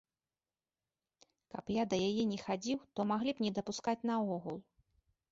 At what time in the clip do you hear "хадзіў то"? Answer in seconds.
2.45-3.05